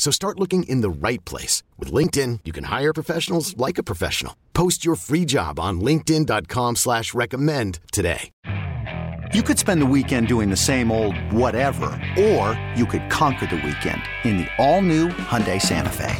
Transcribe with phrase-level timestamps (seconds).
[0.00, 1.62] So start looking in the right place.
[1.78, 4.34] With LinkedIn, you can hire professionals like a professional.
[4.54, 8.30] Post your free job on linkedin.com slash recommend today.
[9.34, 13.56] You could spend the weekend doing the same old whatever, or you could conquer the
[13.56, 16.16] weekend in the all-new Hyundai Santa Fe.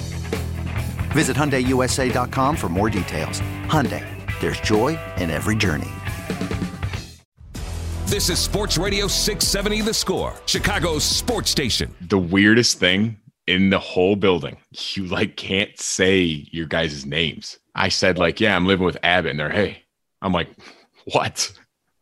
[1.13, 3.41] Visit HyundaiUSA.com for more details.
[3.65, 4.05] Hyundai,
[4.43, 5.89] there's joy in every journey.
[8.05, 11.95] This is Sports Radio 670 The Score, Chicago's sports station.
[12.03, 13.17] The weirdest thing
[13.51, 14.57] in the whole building,
[14.93, 17.59] you like can't say your guys' names.
[17.75, 19.83] I said, like, yeah, I'm living with Abbott, and they're, hey,
[20.23, 20.49] I'm like,
[21.13, 21.53] what?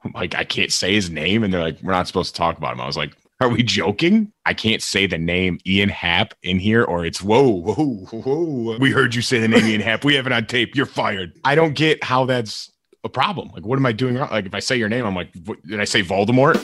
[0.05, 1.43] I'm like, I can't say his name.
[1.43, 2.81] And they're like, we're not supposed to talk about him.
[2.81, 4.33] I was like, are we joking?
[4.45, 8.79] I can't say the name Ian Happ in here, or it's whoa, whoa, whoa.
[8.79, 10.05] We heard you say the name Ian Happ.
[10.05, 10.77] We have it on tape.
[10.77, 11.33] You're fired.
[11.45, 12.71] I don't get how that's
[13.05, 13.51] a problem.
[13.55, 14.29] Like, what am I doing wrong?
[14.31, 16.57] Like, if I say your name, I'm like, what, did I say Voldemort?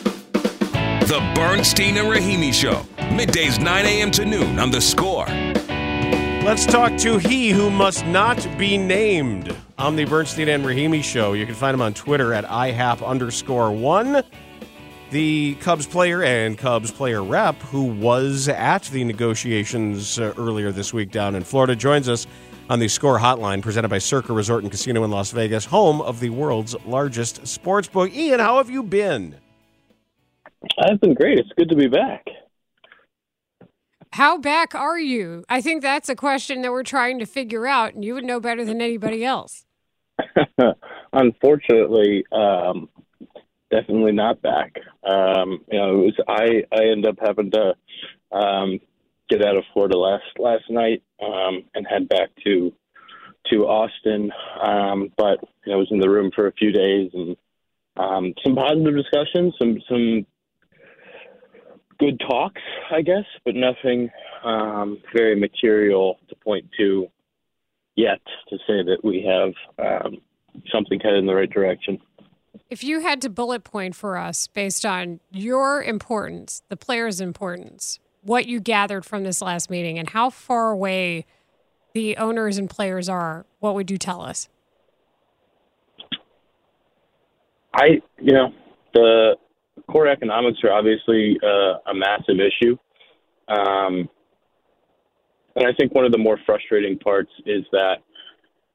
[1.07, 4.11] The Bernstein and Rahimi Show, middays 9 a.m.
[4.13, 5.27] to noon on the score.
[5.27, 11.35] Let's talk to he who must not be named on the Bernstein and Rahimi Show.
[11.35, 14.25] You can find him on Twitter at ihap underscore one.
[15.11, 20.95] The Cubs player and Cubs player rep who was at the negotiations uh, earlier this
[20.95, 22.27] week down in Florida joins us
[22.71, 26.21] on the Score Hotline presented by Circa Resort and Casino in Las Vegas, home of
[26.21, 28.11] the world's largest sports book.
[28.15, 29.37] Ian, how have you been?
[30.79, 31.39] I've been great.
[31.39, 32.27] It's good to be back.
[34.13, 35.45] How back are you?
[35.49, 38.39] I think that's a question that we're trying to figure out, and you would know
[38.39, 39.65] better than anybody else.
[41.13, 42.89] Unfortunately, um,
[43.73, 44.77] definitely not back.
[45.03, 46.63] Um, you know, it was I.
[46.73, 47.75] I end up having to
[48.31, 48.79] um,
[49.29, 52.73] get out of Florida last last night um, and head back to
[53.51, 54.31] to Austin.
[54.63, 57.37] Um, but you know, I was in the room for a few days and
[57.97, 60.27] um, some positive discussions, some some
[61.99, 62.61] good talks,
[62.91, 64.11] I guess, but nothing
[64.45, 67.09] um, very material to point to
[67.97, 70.19] yet to say that we have um,
[70.73, 72.01] something headed in the right direction.
[72.71, 78.01] If you had to bullet point for us based on your importance, the players' importance,
[78.23, 81.27] what you gathered from this last meeting, and how far away
[81.93, 84.49] the owners and players are, what would you tell us?
[87.75, 88.53] I, you know,
[88.93, 89.37] the
[89.91, 92.77] core economics are obviously uh, a massive issue.
[93.49, 94.09] Um,
[95.57, 97.97] and I think one of the more frustrating parts is that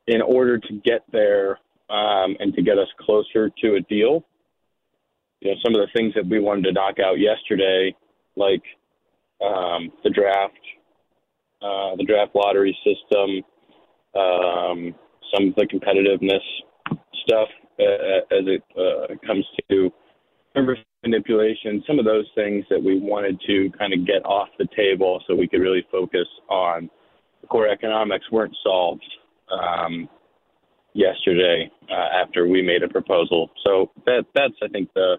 [0.08, 1.60] in order to get there
[1.90, 4.26] um, and to get us closer to a deal,
[5.42, 7.96] you know, some of the things that we wanted to knock out yesterday,
[8.36, 8.64] like
[9.44, 10.54] um, the draft,
[11.62, 13.44] uh, the draft lottery system,
[14.16, 14.96] um,
[15.34, 16.44] some of the competitiveness
[17.26, 17.50] stuff
[17.80, 19.92] uh, as it uh, comes to
[20.56, 24.68] membership manipulation, some of those things that we wanted to kind of get off the
[24.76, 26.90] table so we could really focus on
[27.42, 29.06] the core economics weren't solved
[29.52, 30.10] um,
[30.94, 33.50] yesterday uh, after we made a proposal.
[33.64, 35.18] So that that's I think the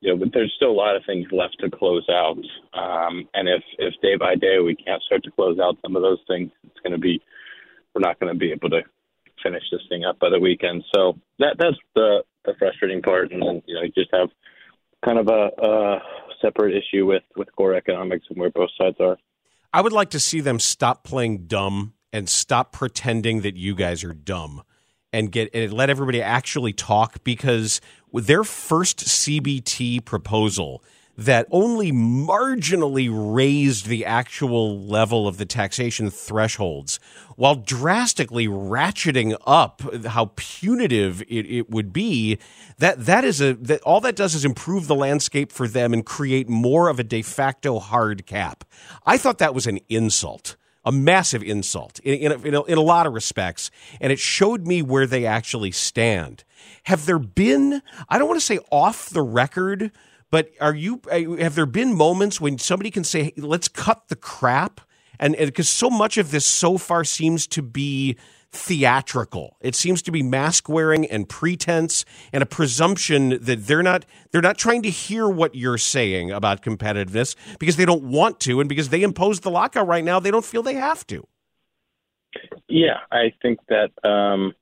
[0.00, 2.36] you know, but there's still a lot of things left to close out.
[2.74, 6.02] Um, and if if day by day we can't start to close out some of
[6.02, 7.22] those things, it's going to be
[7.94, 8.82] we're not going to be able to
[9.42, 10.84] finish this thing up by the weekend.
[10.94, 14.28] So that that's the the frustrating part, and then you know you just have
[15.04, 15.98] kind of a, a
[16.40, 19.16] separate issue with with core economics and where both sides are.
[19.72, 24.04] I would like to see them stop playing dumb and stop pretending that you guys
[24.04, 24.62] are dumb
[25.12, 30.82] and get and let everybody actually talk because with their first CBT proposal
[31.16, 36.98] that only marginally raised the actual level of the taxation thresholds
[37.36, 42.38] while drastically ratcheting up how punitive it, it would be
[42.78, 46.04] that that is a that all that does is improve the landscape for them and
[46.04, 48.64] create more of a de facto hard cap
[49.06, 52.76] i thought that was an insult a massive insult in, in, a, in, a, in,
[52.76, 53.70] a, lot of respects,
[54.02, 56.44] and it showed me where they actually stand.
[56.84, 59.90] Have there been, I don't want to say off the record,
[60.30, 61.00] but are you,
[61.38, 64.80] have there been moments when somebody can say, hey, let's cut the crap?
[65.18, 68.16] And because so much of this so far seems to be
[68.54, 69.56] theatrical.
[69.60, 74.40] It seems to be mask wearing and pretense and a presumption that they're not they're
[74.40, 78.68] not trying to hear what you're saying about competitiveness because they don't want to and
[78.68, 81.26] because they impose the lockout right now, they don't feel they have to.
[82.68, 84.54] Yeah, I think that um,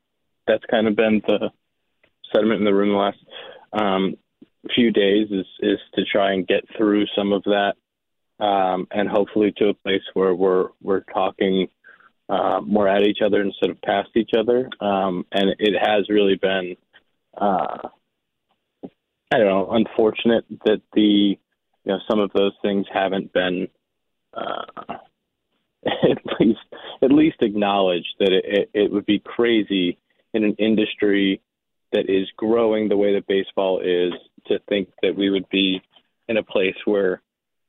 [0.47, 1.51] that's kind of been the
[2.33, 3.19] sentiment in the room the last
[3.73, 4.17] um,
[4.75, 7.75] few days is is to try and get through some of that,
[8.39, 11.69] um, and hopefully to a place where we're we're talking
[12.29, 14.69] uh, more at each other instead of past each other.
[14.81, 16.77] Um, and it has really been,
[17.37, 17.89] uh,
[18.85, 21.39] I don't know, unfortunate that the you
[21.85, 23.69] know some of those things haven't been.
[24.35, 24.95] Uh,
[25.87, 26.61] at least,
[27.03, 29.99] at least acknowledged that it, it, it would be crazy
[30.33, 31.41] in an industry
[31.93, 34.13] that is growing the way that baseball is
[34.47, 35.81] to think that we would be
[36.29, 37.23] in a place where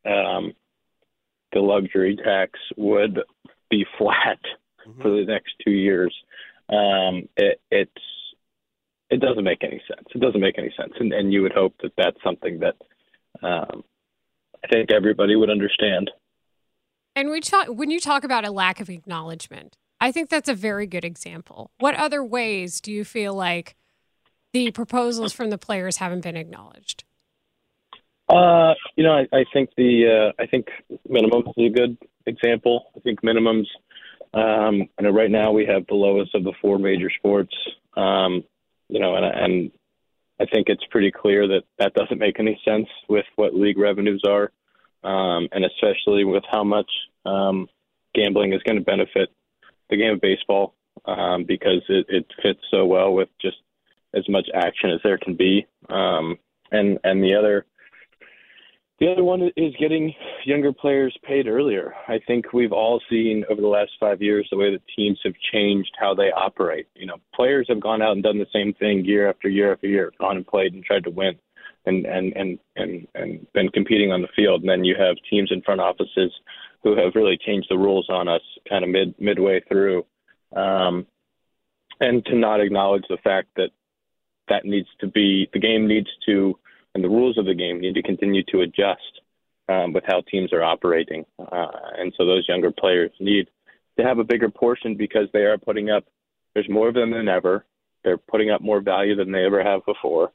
[0.06, 0.54] um,
[1.52, 3.20] the luxury tax would
[3.70, 4.40] be flat
[4.88, 5.02] mm-hmm.
[5.02, 6.14] for the next two years.
[6.70, 7.92] Um, it, it's
[9.10, 10.08] it doesn't make any sense.
[10.16, 12.76] It doesn't make any sense, and, and you would hope that that's something that
[13.46, 13.84] um,
[14.64, 16.10] I think everybody would understand.
[17.16, 20.56] And we talk when you talk about a lack of acknowledgement, I think that's a
[20.56, 21.72] very good example.
[21.80, 23.76] What other ways do you feel like
[24.54, 27.04] the proposals from the players haven't been acknowledged?
[28.30, 30.68] Uh, you know, I, I think the uh, I think
[31.10, 32.92] minimums is a good example.
[32.96, 33.66] I think minimums.
[34.34, 37.54] Um, know right now we have the lowest of the four major sports.
[37.96, 38.44] Um,
[38.90, 39.72] you know, and, and
[40.40, 44.24] I think it's pretty clear that that doesn't make any sense with what league revenues
[44.28, 44.52] are,
[45.04, 46.90] um, and especially with how much
[47.26, 47.68] um,
[48.16, 49.30] gambling is going to benefit
[49.90, 50.76] the game of baseball
[51.06, 53.58] um, because it, it fits so well with just
[54.14, 55.66] as much action as there can be.
[55.90, 56.38] Um,
[56.72, 57.66] and and the other
[59.00, 60.14] the other one is getting
[60.46, 61.94] younger players paid earlier.
[62.08, 65.34] I think we've all seen over the last five years the way that teams have
[65.52, 66.88] changed how they operate.
[66.96, 69.88] You know, players have gone out and done the same thing year after year after
[69.88, 71.34] year, gone and played and tried to win,
[71.86, 74.62] and and and and and been competing on the field.
[74.62, 76.32] And then you have teams in front offices
[76.84, 80.06] who have really changed the rules on us, kind of mid midway through,
[80.56, 81.08] um,
[82.00, 83.72] and to not acknowledge the fact that
[84.50, 86.58] that needs to be the game needs to
[86.96, 89.22] and the rules of the game need to continue to adjust
[89.70, 91.26] um, with how teams are operating.
[91.40, 91.68] Uh,
[91.98, 93.50] and so those younger players need
[93.98, 96.06] to have a bigger portion because they are putting up.
[96.54, 97.66] There's more of them than ever.
[98.04, 100.32] They're putting up more value than they ever have before,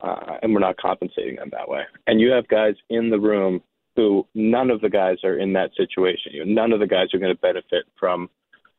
[0.00, 1.82] uh, and we're not compensating them that way.
[2.06, 3.60] And you have guys in the room
[3.96, 6.32] who none of the guys are in that situation.
[6.32, 8.30] You know, none of the guys are going to benefit from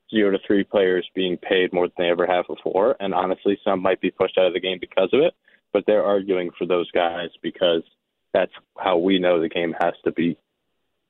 [0.10, 2.96] zero to three players being paid more than they ever have before.
[3.00, 5.34] And honestly, some might be pushed out of the game because of it,
[5.74, 7.84] but they're arguing for those guys because
[8.34, 10.38] that's how we know the game has to be.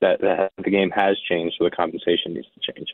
[0.02, 2.88] That, that the game has changed, so the compensation needs to change.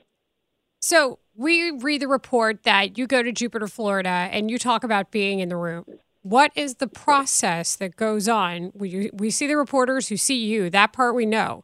[0.80, 5.12] So we read the report that you go to Jupiter, Florida, and you talk about
[5.12, 5.86] being in the room.
[6.24, 8.72] What is the process that goes on?
[8.74, 10.72] We we see the reporters who see you.
[10.72, 11.64] That part we know.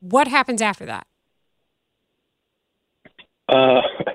[0.00, 1.06] What happens after that?
[3.52, 3.82] Uh,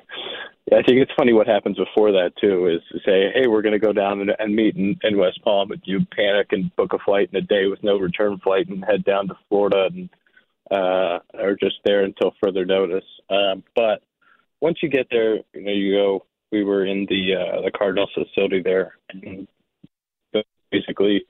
[0.70, 2.68] I think it's funny what happens before that too.
[2.68, 5.42] Is to say, hey, we're going to go down and, and meet in, in West
[5.44, 8.68] Palm, but you panic and book a flight in a day with no return flight
[8.68, 10.10] and head down to Florida and
[10.70, 13.06] uh, are just there until further notice.
[13.30, 14.04] Um, but
[14.60, 16.26] once you get there, you know, you go.
[16.50, 19.48] We were in the uh, the Cardinals facility there, and
[20.72, 21.26] basically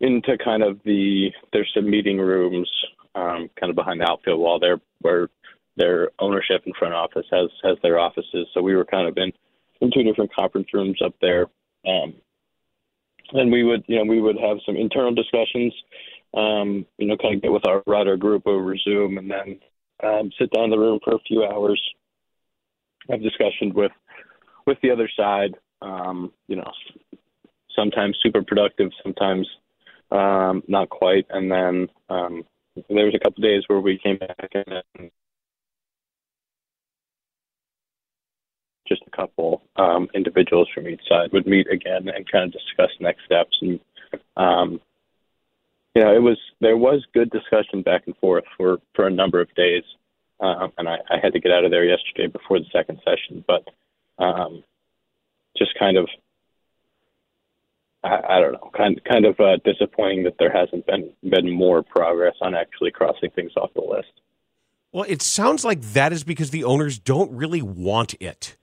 [0.00, 2.70] into kind of the there's some meeting rooms
[3.14, 5.28] um, kind of behind the outfield wall there where
[5.76, 8.46] their ownership and front office has has their offices.
[8.52, 9.32] So we were kind of in
[9.80, 11.46] in two different conference rooms up there.
[11.86, 12.14] Um,
[13.32, 15.72] and we would, you know, we would have some internal discussions,
[16.34, 19.60] um, you know, kind of get with our writer group over Zoom, and then
[20.02, 21.80] um, sit down in the room for a few hours,
[23.10, 23.92] have discussions with
[24.66, 25.54] with the other side.
[25.80, 26.70] Um, you know,
[27.74, 29.48] sometimes super productive, sometimes
[30.10, 31.26] um, not quite.
[31.30, 32.44] And then um,
[32.88, 35.10] there was a couple days where we came back and
[38.92, 42.90] just a couple um, individuals from each side would meet again and kind of discuss
[43.00, 43.56] next steps.
[43.62, 43.80] And
[44.36, 44.80] um,
[45.94, 49.40] you know, it was there was good discussion back and forth for for a number
[49.40, 49.84] of days.
[50.40, 53.44] Uh, and I, I had to get out of there yesterday before the second session,
[53.46, 53.68] but
[54.18, 54.64] um,
[55.56, 56.08] just kind of
[58.04, 61.82] I, I don't know, kind kind of uh, disappointing that there hasn't been been more
[61.82, 64.12] progress on actually crossing things off the list.
[64.92, 68.56] Well, it sounds like that is because the owners don't really want it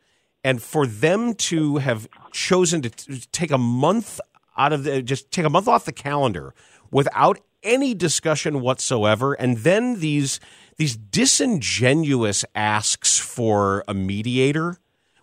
[0.44, 2.90] and for them to have chosen to
[3.32, 4.20] take a month
[4.58, 6.54] out of the just take a month off the calendar
[6.92, 10.40] without any discussion whatsoever and then these
[10.78, 14.78] these disingenuous asks for a mediator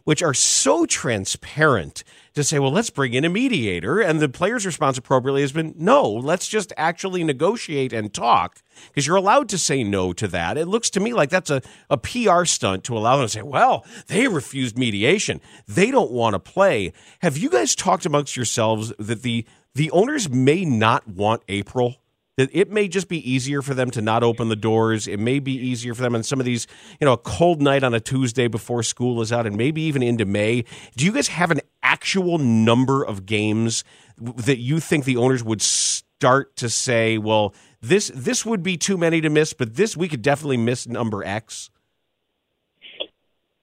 [0.07, 4.01] which are so transparent to say, well, let's bring in a mediator.
[4.01, 9.07] And the player's response appropriately has been, no, let's just actually negotiate and talk because
[9.07, 10.57] you're allowed to say no to that.
[10.57, 11.61] It looks to me like that's a,
[11.91, 15.41] a PR stunt to allow them to say, well, they refused mediation.
[15.67, 16.93] They don't want to play.
[17.21, 19.45] Have you guys talked amongst yourselves that the
[19.77, 21.97] the owners may not want April.
[22.37, 25.09] That it may just be easier for them to not open the doors.
[25.09, 26.67] It may be easier for them on some of these,
[27.01, 30.03] you know, a cold night on a Tuesday before school is out, and maybe even
[30.03, 30.65] into May.
[30.97, 33.85] Do you guys have an actual number of games
[34.19, 38.99] that you think the owners would start to say, well, this this would be too
[38.99, 41.71] many to miss, but this we could definitely miss number X?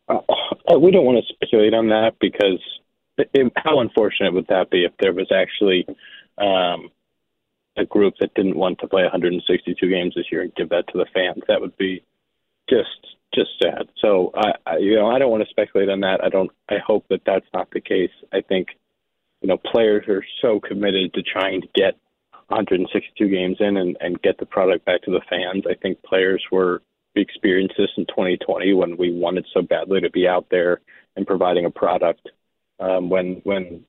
[0.07, 0.19] Uh,
[0.79, 2.59] we don't want to speculate on that because
[3.17, 5.85] it, how unfortunate would that be if there was actually
[6.37, 6.89] um,
[7.77, 10.97] a group that didn't want to play 162 games this year and give that to
[10.97, 11.43] the fans?
[11.47, 12.03] That would be
[12.69, 13.89] just just sad.
[13.99, 16.23] So I, I you know I don't want to speculate on that.
[16.23, 16.51] I don't.
[16.69, 18.11] I hope that that's not the case.
[18.31, 18.69] I think
[19.41, 21.95] you know players are so committed to trying to get
[22.47, 25.63] 162 games in and, and get the product back to the fans.
[25.69, 26.81] I think players were
[27.15, 30.81] experienced this in 2020 when we wanted so badly to be out there
[31.15, 32.29] and providing a product
[32.79, 33.85] um, when when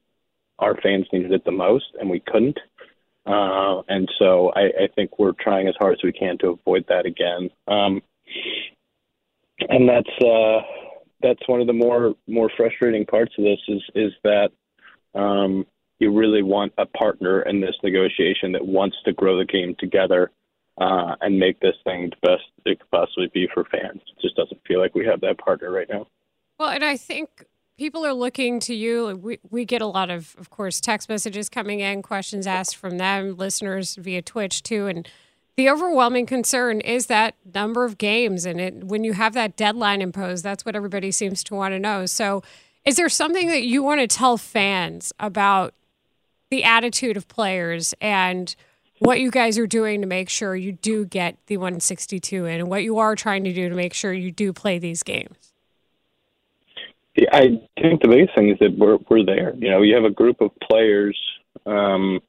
[0.59, 2.59] our fans needed it the most and we couldn't.
[3.27, 6.85] Uh, and so I, I think we're trying as hard as we can to avoid
[6.89, 7.51] that again.
[7.67, 8.03] Um,
[9.69, 10.61] and that's uh,
[11.23, 14.51] that's one of the more more frustrating parts of this is is that
[15.15, 15.67] um,
[15.99, 20.31] you really want a partner in this negotiation that wants to grow the game together
[20.79, 24.03] uh, and make this thing the best it could possibly be for fans.
[24.07, 26.07] It just doesn't feel like we have that partner right now.
[26.59, 29.19] Well, and I think people are looking to you.
[29.21, 32.99] We, we get a lot of, of course, text messages coming in, questions asked from
[32.99, 34.87] them, listeners via Twitch too.
[34.87, 35.09] And
[35.57, 38.45] the overwhelming concern is that number of games.
[38.45, 41.79] And it, when you have that deadline imposed, that's what everybody seems to want to
[41.79, 42.07] know.
[42.07, 42.43] So,
[42.85, 45.73] is there something that you want to tell fans about
[46.51, 48.55] the attitude of players and
[48.99, 52.69] what you guys are doing to make sure you do get the 162 in and
[52.69, 55.54] what you are trying to do to make sure you do play these games?
[57.17, 59.55] Yeah, I think the biggest thing is that we're we're there.
[59.57, 61.19] You know, you have a group of players
[61.65, 62.21] um,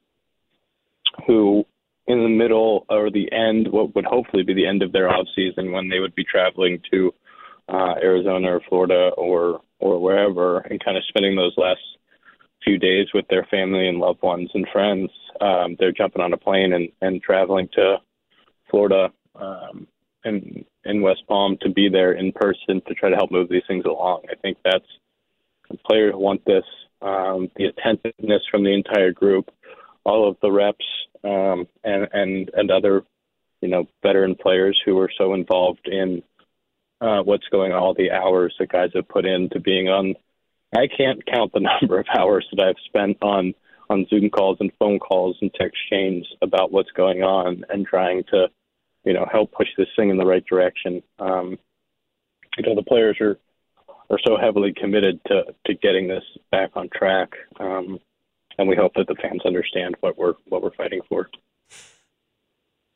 [1.26, 1.66] who,
[2.08, 5.28] in the middle or the end, what would hopefully be the end of their off
[5.36, 7.14] season, when they would be traveling to
[7.68, 11.82] uh, Arizona or Florida or or wherever, and kind of spending those last
[12.64, 15.10] few days with their family and loved ones and friends.
[15.42, 17.98] Um, they're jumping on a plane and, and traveling to
[18.70, 19.88] Florida um,
[20.26, 23.64] and in West Palm to be there in person to try to help move these
[23.68, 24.24] things along.
[24.30, 24.86] I think that's
[25.86, 26.64] players want this.
[27.02, 29.50] Um, the attentiveness from the entire group,
[30.04, 30.86] all of the reps
[31.24, 33.04] um, and and and other
[33.62, 36.24] you know veteran players who are so involved in
[37.02, 40.16] uh, what's going on, all the hours that guys have put into being on
[40.76, 43.54] I can't count the number of hours that I've spent on
[43.88, 48.24] on Zoom calls and phone calls and text chains about what's going on and trying
[48.32, 48.48] to,
[49.06, 51.02] you know, help push this thing in the right direction.
[51.20, 51.58] Um,
[52.58, 53.38] you know, the players are
[54.10, 58.00] are so heavily committed to to getting this back on track, um,
[58.58, 61.30] and we hope that the fans understand what we're what we're fighting for.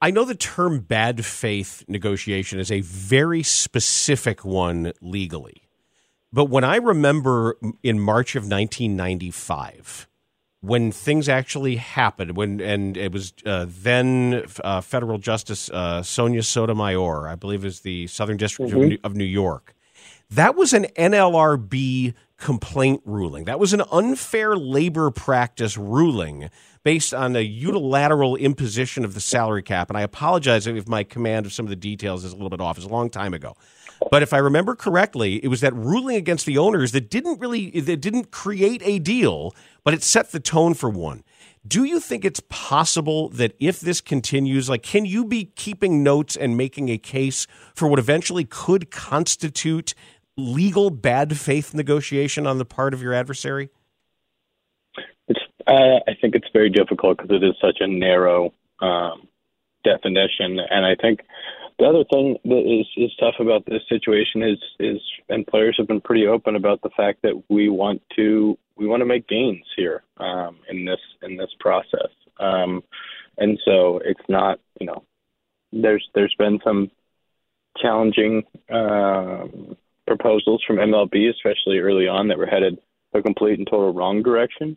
[0.02, 5.64] I know the term bad faith negotiation is a very specific one legally.
[6.32, 10.08] But when I remember in March of 1995,
[10.62, 16.44] when things actually happened, when and it was uh, then uh, federal justice uh, Sonia
[16.44, 18.82] Sotomayor, I believe, is the Southern District mm-hmm.
[18.82, 19.74] of, New, of New York.
[20.30, 23.46] That was an NLRB complaint ruling.
[23.46, 26.50] That was an unfair labor practice ruling
[26.84, 29.90] based on a unilateral imposition of the salary cap.
[29.90, 32.62] And I apologize if my command of some of the details is a little bit
[32.62, 32.78] off.
[32.78, 33.56] It's a long time ago.
[34.12, 37.70] But if I remember correctly, it was that ruling against the owners that didn't really
[37.82, 39.54] that didn't create a deal,
[39.84, 41.24] but it set the tone for one.
[41.68, 46.38] Do you think it's possible that if this continues, like, can you be keeping notes
[46.38, 49.94] and making a case for what eventually could constitute
[50.38, 53.70] legal bad faith negotiation on the part of your adversary?
[55.28, 59.28] It's, uh, I think it's very difficult because it is such a narrow um,
[59.84, 61.22] definition, and I think
[61.80, 65.88] the other thing that is, is tough about this situation is is and players have
[65.88, 69.66] been pretty open about the fact that we want to we want to make gains
[69.76, 72.12] here um, in this in this process.
[72.40, 72.84] Um,
[73.38, 75.04] and so it's not you know
[75.72, 76.92] there's there's been some
[77.78, 82.78] challenging um, proposals from MLB, especially early on, that were headed
[83.14, 84.76] a complete and total wrong direction.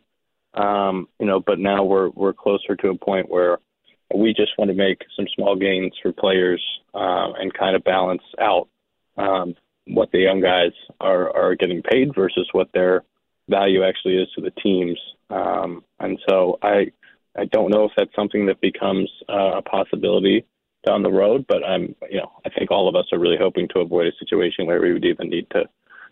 [0.53, 3.57] Um, you know, but now we're we're closer to a point where
[4.13, 8.23] we just want to make some small gains for players uh, and kind of balance
[8.39, 8.67] out
[9.17, 9.55] um,
[9.85, 13.03] what the young guys are, are getting paid versus what their
[13.49, 14.99] value actually is to the teams.
[15.29, 16.91] Um, and so I
[17.35, 20.45] I don't know if that's something that becomes uh, a possibility
[20.85, 23.67] down the road, but I'm you know I think all of us are really hoping
[23.69, 25.63] to avoid a situation where we would even need to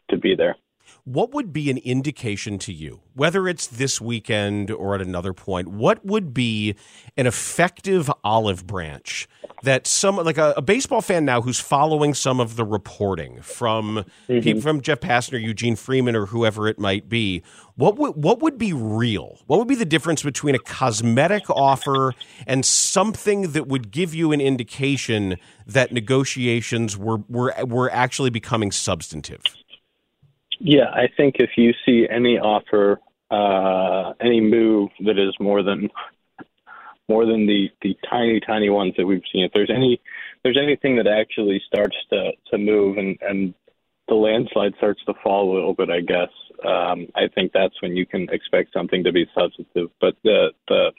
[0.10, 0.55] to be there.
[1.03, 5.67] What would be an indication to you, whether it's this weekend or at another point,
[5.67, 6.75] what would be
[7.17, 9.27] an effective olive branch
[9.63, 14.05] that some like a, a baseball fan now who's following some of the reporting from
[14.27, 14.60] mm-hmm.
[14.60, 17.43] from Jeff Passan, Eugene Freeman, or whoever it might be,
[17.75, 19.39] what would what would be real?
[19.48, 22.13] What would be the difference between a cosmetic offer
[22.48, 28.71] and something that would give you an indication that negotiations were were were actually becoming
[28.71, 29.43] substantive?
[30.63, 33.00] Yeah, I think if you see any offer,
[33.32, 35.89] uh, any move that is more than
[37.10, 40.00] more than the the tiny tiny ones that we've seen, if there's any
[40.44, 43.56] there's anything that actually starts to to move and and
[44.08, 46.30] the landslide starts to fall a little bit, I guess.
[46.63, 49.89] Um, I think that's when you can expect something to be substantive.
[50.00, 50.91] But the the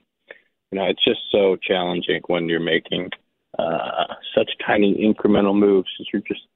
[0.73, 3.11] you know it's just so challenging when you're making
[3.61, 5.88] uh, such tiny incremental moves.
[6.12, 6.49] You're just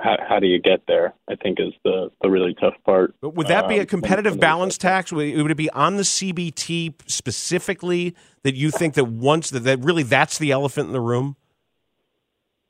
[0.00, 1.14] how, how do you get there?
[1.28, 3.14] I think is the the really tough part.
[3.20, 5.12] But would that be a um, competitive balance tax?
[5.12, 10.02] Would it be on the CBT specifically that you think that once that, that really
[10.02, 11.36] that's the elephant in the room?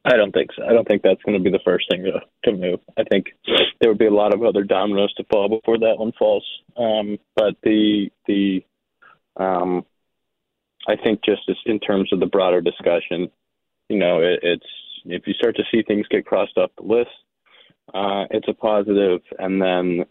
[0.04, 0.64] I don't think so.
[0.64, 2.80] I don't think that's going to be the first thing to to move.
[2.96, 3.26] I think
[3.80, 6.44] there would be a lot of other dominoes to fall before that one falls.
[6.76, 8.64] Um, but the the
[9.36, 9.84] um,
[10.86, 13.30] I think just in terms of the broader discussion,
[13.88, 14.66] you know, it, it's
[15.08, 17.10] if you start to see things get crossed off the list,
[17.94, 19.20] uh, it's a positive.
[19.38, 20.04] And then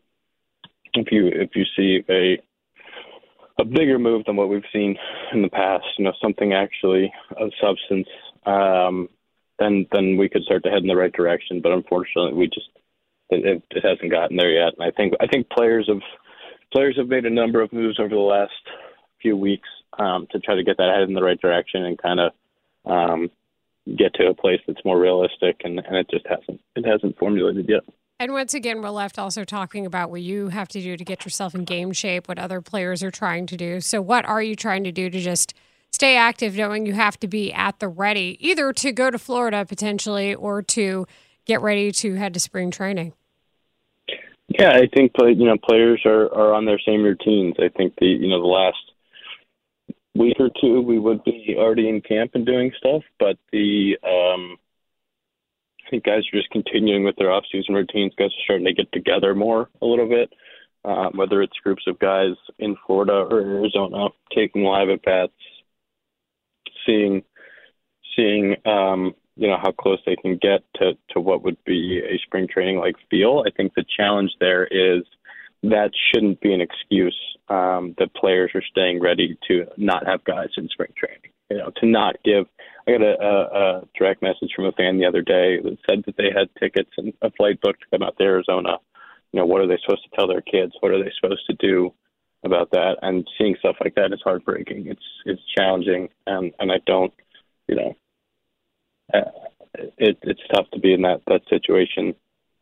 [0.94, 2.42] if you if you see a
[3.58, 4.98] a bigger move than what we've seen
[5.34, 8.08] in the past, you know, something actually of substance,
[8.46, 9.10] um,
[9.60, 11.62] then then we could start to head in the right direction.
[11.62, 12.70] But unfortunately, we just
[13.30, 14.74] it, it hasn't gotten there yet.
[14.78, 16.02] And I think I think players have
[16.74, 18.52] players have made a number of moves over the last
[19.22, 22.20] few weeks um, to try to get that head in the right direction and kind
[22.20, 22.32] of
[22.86, 23.30] um,
[23.98, 27.68] get to a place that's more realistic, and, and it just hasn't it hasn't formulated
[27.70, 27.84] yet.
[28.20, 31.26] And once again, we're left also talking about what you have to do to get
[31.26, 33.82] yourself in game shape, what other players are trying to do.
[33.82, 35.54] So, what are you trying to do to just
[35.92, 39.66] stay active, knowing you have to be at the ready, either to go to Florida
[39.66, 41.06] potentially or to
[41.46, 43.14] get ready to head to spring training?
[44.48, 47.56] Yeah, I think you know players are, are on their same routines.
[47.60, 48.85] I think the you know the last
[50.16, 53.04] week or two, we would be already in camp and doing stuff.
[53.20, 54.58] But the um,
[55.86, 58.14] I think guys are just continuing with their off-season routines.
[58.18, 60.32] Guys are starting to get together more a little bit.
[60.84, 65.34] Uh, whether it's groups of guys in Florida or Arizona taking live at bats,
[66.86, 67.24] seeing
[68.16, 72.20] seeing um, you know how close they can get to to what would be a
[72.26, 73.44] spring training like feel.
[73.48, 75.04] I think the challenge there is
[75.72, 77.18] that shouldn't be an excuse
[77.50, 81.32] um, that players are staying ready to not have guys in spring training.
[81.50, 82.46] You know, to not give.
[82.88, 86.04] I got a, a, a direct message from a fan the other day that said
[86.06, 88.78] that they had tickets and a flight booked to come out to Arizona.
[89.32, 90.74] You know, what are they supposed to tell their kids?
[90.80, 91.94] What are they supposed to do
[92.44, 92.98] about that?
[93.02, 94.88] And seeing stuff like that is heartbreaking.
[94.88, 97.14] It's it's challenging, and and I don't,
[97.68, 97.96] you know,
[99.14, 99.32] uh,
[99.98, 102.16] it, it's tough to be in that that situation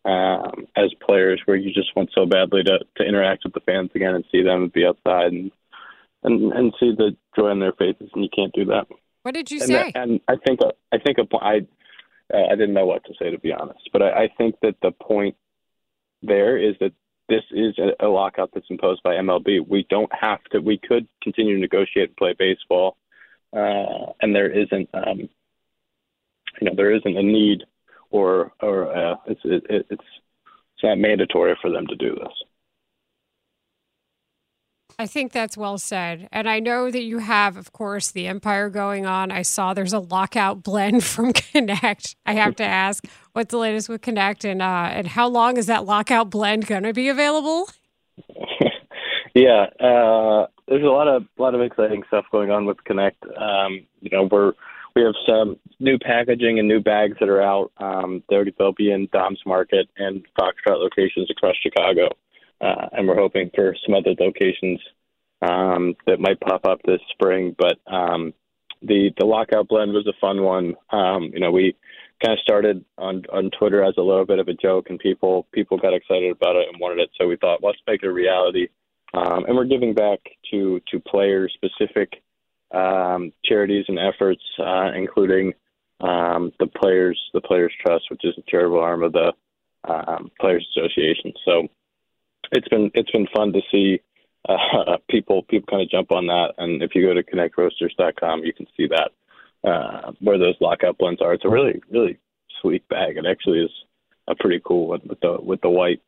[0.06, 3.90] um, as players where you just want so badly to, to interact with the fans
[3.96, 5.52] again and see them and be outside and
[6.24, 8.88] and and see the joy in their faces and you can't do that.
[9.24, 9.92] What did you and say?
[9.94, 10.60] That, and I think
[10.92, 11.62] I think a, I
[12.34, 14.76] uh, I didn't know what to say to be honest, but I, I think that
[14.82, 15.36] the point
[16.22, 16.94] there is that
[17.30, 19.68] this is a, a lockout that's imposed by MLB.
[19.68, 20.60] We don't have to.
[20.60, 22.98] We could continue to negotiate and play baseball,
[23.54, 25.30] uh, and there isn't, um,
[26.60, 27.64] you know, there isn't a need
[28.14, 32.34] or or uh, it's it, it's it's not mandatory for them to do this.
[35.00, 36.30] I think that's well said.
[36.32, 39.32] And I know that you have, of course, the Empire going on.
[39.32, 42.16] I saw there's a lockout blend from Connect.
[42.26, 45.66] I have to ask, what's the latest with Connect, and uh, and how long is
[45.66, 47.68] that lockout blend going to be available?
[49.34, 53.24] yeah, uh, there's a lot of a lot of exciting stuff going on with Connect.
[53.36, 54.54] Um, you know, we're
[54.96, 57.72] we have some new packaging and new bags that are out.
[57.78, 62.10] Um, they'll, they'll be in Dom's Market and Foxtrot locations across Chicago.
[62.62, 64.80] Uh, and we're hoping for some other locations
[65.42, 67.56] um, that might pop up this spring.
[67.58, 68.34] But um,
[68.82, 70.76] the the lockout blend was a fun one.
[70.92, 71.76] Um, you know, we
[72.24, 75.48] kind of started on on Twitter as a little bit of a joke, and people
[75.52, 77.10] people got excited about it and wanted it.
[77.20, 78.68] So we thought, let's make it a reality.
[79.14, 80.20] Um, and we're giving back
[80.52, 82.22] to to players specific
[82.74, 85.54] um, charities and efforts, uh, including
[86.02, 89.34] um, the Players the Players Trust, which is a charitable arm of the
[89.88, 91.34] um, Players Association.
[91.46, 91.68] So
[92.52, 94.00] it's been it's been fun to see
[94.48, 96.54] uh, people people kind of jump on that.
[96.58, 99.12] And if you go to connectroasters.com, you can see that
[99.68, 101.34] uh, where those lockout blends are.
[101.34, 102.18] It's a really really
[102.62, 103.18] sweet bag.
[103.18, 103.72] It actually is
[104.28, 106.02] a pretty cool one with the with the white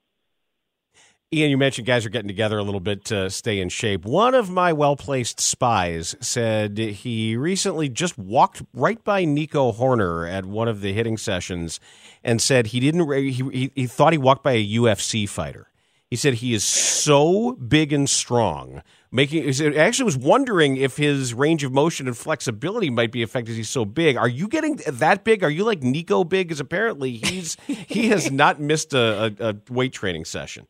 [1.35, 4.05] Ian, you mentioned guys are getting together a little bit to stay in shape.
[4.05, 10.31] One of my well placed spies said he recently just walked right by Nico Hoerner
[10.31, 11.81] at one of the hitting sessions
[12.23, 15.67] and said he didn't, he, he, he thought he walked by a UFC fighter.
[16.09, 19.51] He said he is so big and strong, making.
[19.51, 23.55] He actually was wondering if his range of motion and flexibility might be affected.
[23.55, 24.15] He's so big.
[24.15, 25.43] Are you getting that big?
[25.43, 26.47] Are you like Nico big?
[26.47, 30.67] Because apparently he's he has not missed a, a, a weight training session.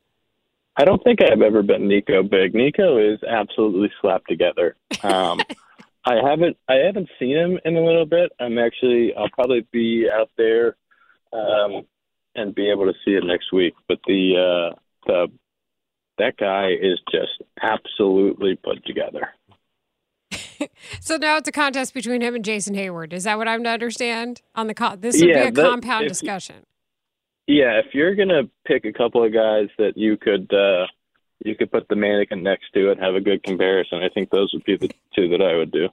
[0.78, 2.54] I don't think I've ever been Nico big.
[2.54, 4.76] Nico is absolutely slapped together.
[5.04, 5.40] Um,
[6.06, 8.32] I haven't I haven't seen him in a little bit.
[8.40, 10.76] I'm actually I'll probably be out there
[11.34, 11.84] um,
[12.36, 13.74] and be able to see it next week.
[13.88, 15.28] But the uh, the
[16.18, 19.30] that guy is just absolutely put together.
[21.00, 23.14] so now it's a contest between him and Jason Heyward.
[23.14, 24.42] Is that what I'm to understand?
[24.54, 26.66] On the co- this would yeah, be a that, compound discussion.
[27.48, 30.88] Yeah, if you're gonna pick a couple of guys that you could uh,
[31.44, 34.02] you could put the mannequin next to it, and have a good comparison.
[34.04, 35.90] I think those would be the two that I would do.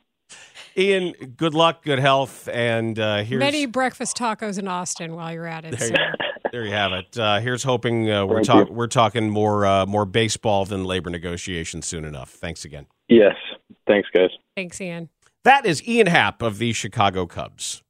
[0.77, 5.47] Ian, good luck, good health, and uh, here's many breakfast tacos in Austin while you're
[5.47, 5.79] at it.
[5.79, 5.95] There, so.
[5.95, 7.19] you, there you have it.
[7.19, 11.87] Uh, here's hoping uh, we're talking we're talking more uh, more baseball than labor negotiations
[11.87, 12.31] soon enough.
[12.31, 12.87] Thanks again.
[13.09, 13.37] Yes,
[13.87, 14.31] thanks, guys.
[14.57, 15.11] Thanks, Ian.
[15.45, 17.83] That is Ian Happ of the Chicago Cubs.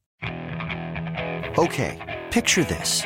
[1.57, 3.05] Okay, picture this: